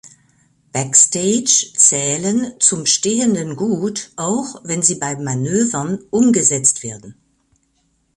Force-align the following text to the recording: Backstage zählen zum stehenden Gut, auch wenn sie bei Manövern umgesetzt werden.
Backstage 0.71 1.73
zählen 1.75 2.59
zum 2.59 2.87
stehenden 2.87 3.55
Gut, 3.55 4.09
auch 4.15 4.59
wenn 4.63 4.81
sie 4.81 4.95
bei 4.95 5.15
Manövern 5.15 5.99
umgesetzt 6.09 6.81
werden. 6.81 7.13